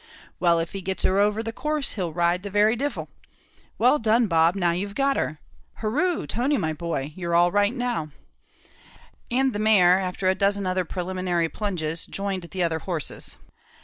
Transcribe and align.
Well 0.39 0.57
if 0.57 0.71
he 0.71 0.81
gets 0.81 1.03
her 1.03 1.19
over 1.19 1.43
the 1.43 1.53
course, 1.53 1.91
he'd 1.93 2.05
ride 2.15 2.41
the 2.41 2.49
very 2.49 2.75
divil. 2.75 3.07
Well 3.77 3.99
done, 3.99 4.25
Bob, 4.25 4.55
now 4.55 4.71
you've 4.71 4.95
got 4.95 5.15
her 5.15 5.37
Hurroo, 5.79 6.25
Tony, 6.25 6.57
my 6.57 6.73
boy, 6.73 7.13
you're 7.15 7.35
all 7.35 7.51
right 7.51 7.71
now:" 7.75 8.09
and 9.29 9.53
the 9.53 9.59
mare, 9.59 9.99
after 9.99 10.27
a 10.27 10.33
dozen 10.33 10.63
preliminary 10.87 11.49
plunges, 11.49 12.07
joined 12.07 12.41
the 12.45 12.63
other 12.63 12.79
horses. 12.79 13.35